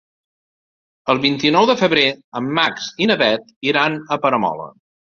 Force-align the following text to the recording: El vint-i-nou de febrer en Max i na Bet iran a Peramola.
El 1.15 1.21
vint-i-nou 1.25 1.69
de 1.73 1.77
febrer 1.83 2.07
en 2.41 2.49
Max 2.63 2.91
i 3.05 3.11
na 3.13 3.21
Bet 3.25 3.57
iran 3.73 4.03
a 4.19 4.23
Peramola. 4.27 4.71